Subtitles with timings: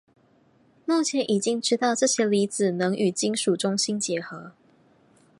[0.85, 4.51] 目前已经知道这些离子能与金属中心结合。